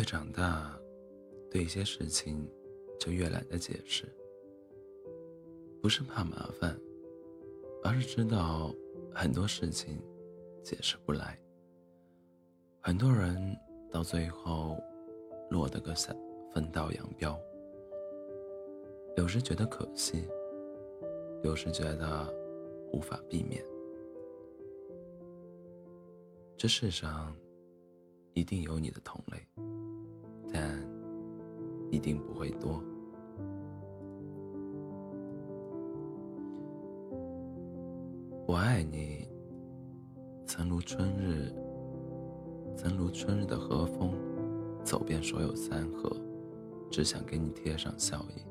[0.00, 0.74] 越长大，
[1.50, 2.50] 对一些事情
[2.98, 4.08] 就越懒得解释。
[5.82, 6.74] 不是怕麻烦，
[7.84, 8.74] 而是知道
[9.14, 10.02] 很多事情
[10.64, 11.38] 解释不来。
[12.80, 13.54] 很多人
[13.90, 14.82] 到最后
[15.50, 16.16] 落得个分
[16.50, 17.38] 分道扬镳。
[19.18, 20.26] 有时觉得可惜，
[21.44, 22.34] 有时觉得
[22.90, 23.62] 无法避免。
[26.56, 27.36] 这世上
[28.32, 29.46] 一定有你的同类，
[30.52, 30.78] 但
[31.90, 32.82] 一定不会多。
[38.46, 39.28] 我爱你，
[40.44, 41.54] 曾如春日，
[42.76, 44.12] 曾如春日的和风，
[44.82, 46.10] 走遍所有山河，
[46.90, 48.42] 只想给你贴上笑意。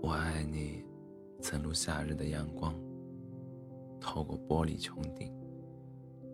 [0.00, 0.84] 我爱你，
[1.40, 2.72] 曾如夏日的阳光，
[4.00, 5.34] 透过玻璃穹顶，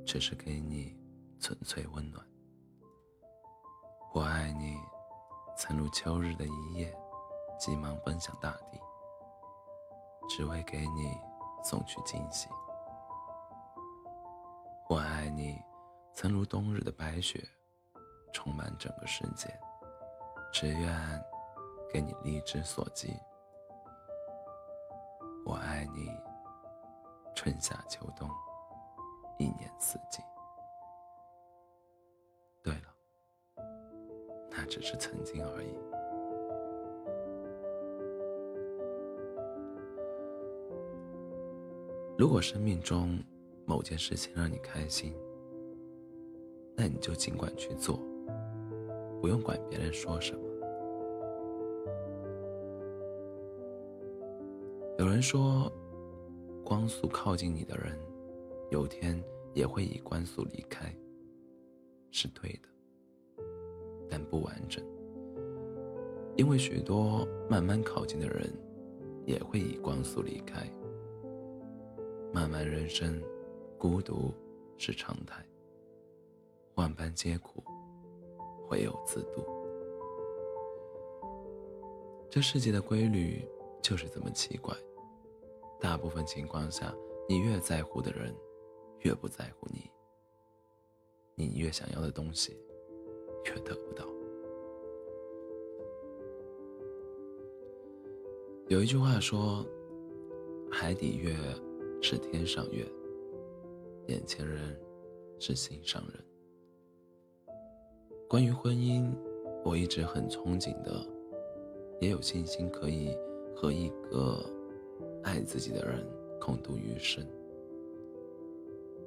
[0.04, 0.94] 只是给你
[1.40, 2.22] 纯粹温暖。
[4.14, 4.78] 我爱你，
[5.56, 6.94] 曾如秋日的一夜，
[7.58, 8.78] 急忙奔向大地，
[10.28, 11.18] 只为给你
[11.64, 12.46] 送去惊喜。
[14.86, 15.58] 我爱你，
[16.12, 17.42] 曾如冬日的白雪，
[18.34, 19.48] 充满整个世界，
[20.52, 21.24] 只愿
[21.90, 23.18] 给你力之所及。
[25.46, 26.10] 我爱你，
[27.34, 28.28] 春夏秋冬，
[29.38, 30.22] 一年四季。
[34.72, 35.68] 只是曾经而已。
[42.16, 43.22] 如果生命中
[43.66, 45.12] 某件事情让你开心，
[46.74, 48.00] 那你就尽管去做，
[49.20, 50.40] 不用管别人说什么。
[54.98, 55.70] 有人说，
[56.64, 57.98] 光速靠近你的人，
[58.70, 60.90] 有天也会以光速离开。
[62.10, 62.68] 是对的，
[64.12, 64.84] 但不完整，
[66.36, 68.52] 因为许多慢慢靠近的人，
[69.24, 70.70] 也会以光速离开。
[72.30, 73.22] 漫漫人生，
[73.78, 74.30] 孤独
[74.76, 75.42] 是常态，
[76.74, 77.64] 万般皆苦，
[78.68, 79.42] 唯有自渡。
[82.28, 83.42] 这世界的规律
[83.80, 84.76] 就是这么奇怪。
[85.80, 86.94] 大部分情况下，
[87.26, 88.34] 你越在乎的人，
[89.00, 89.90] 越不在乎你。
[91.34, 92.58] 你越想要的东西，
[93.44, 94.06] 却得不到。
[98.68, 99.64] 有一句话说
[100.70, 101.34] ：“海底月
[102.00, 102.86] 是天上月，
[104.08, 104.78] 眼前人
[105.38, 107.54] 是心上人。”
[108.28, 109.12] 关于婚姻，
[109.64, 111.06] 我一直很憧憬的，
[112.00, 113.16] 也有信心可以
[113.54, 114.44] 和一个。
[115.24, 116.04] 爱自己的人
[116.40, 117.24] 共度余生，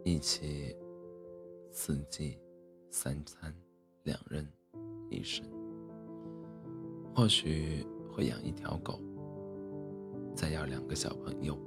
[0.06, 0.74] 一起
[1.72, 2.40] 四季
[2.90, 3.54] 三餐
[4.06, 4.48] 两人
[5.10, 5.46] 一生。
[7.14, 9.00] 或许会养一条狗，
[10.36, 11.58] 再要两个小朋友，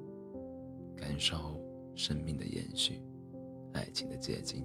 [0.97, 1.61] 感受
[1.95, 3.03] 生命的延续，
[3.73, 4.65] 爱情的结晶。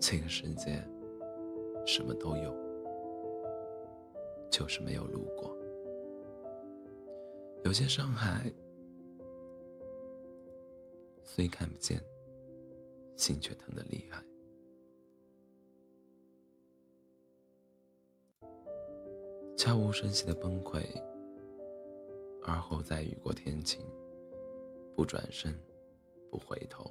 [0.00, 0.86] 这个世界
[1.86, 2.54] 什么都有，
[4.50, 5.56] 就是没有路过。
[7.64, 8.52] 有些伤害
[11.22, 11.98] 虽看不见，
[13.16, 14.22] 心却疼得厉害。
[19.56, 20.84] 悄无声息的崩溃，
[22.42, 23.80] 而后再雨过天晴，
[24.96, 25.54] 不转身，
[26.28, 26.90] 不回头，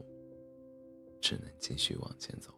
[1.20, 2.54] 只能继续往前走。